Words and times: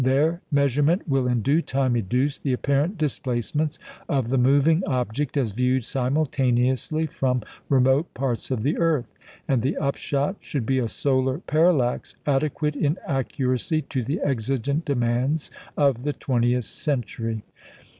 Their 0.03 0.41
measurement 0.51 1.07
will 1.07 1.27
in 1.27 1.43
due 1.43 1.61
time 1.61 1.95
educe 1.95 2.39
the 2.41 2.53
apparent 2.53 2.97
displacements 2.97 3.77
of 4.09 4.29
the 4.29 4.37
moving 4.39 4.81
object 4.87 5.37
as 5.37 5.51
viewed 5.51 5.85
simultaneously 5.85 7.05
from 7.05 7.43
remote 7.69 8.11
parts 8.15 8.49
of 8.49 8.63
the 8.63 8.79
earth; 8.79 9.13
and 9.47 9.61
the 9.61 9.77
upshot 9.77 10.37
should 10.39 10.65
be 10.65 10.79
a 10.79 10.89
solar 10.89 11.37
parallax 11.37 12.15
adequate 12.25 12.75
in 12.75 12.97
accuracy 13.05 13.83
to 13.83 14.01
the 14.01 14.19
exigent 14.21 14.85
demands 14.85 15.51
of 15.77 16.01
the 16.01 16.13
twentieth 16.13 16.65
century. 16.65 17.43